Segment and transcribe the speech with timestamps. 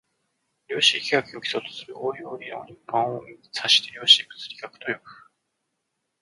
[0.67, 4.99] 量子力学を基礎とする応用理論一般を指して量子物理学と呼ぶ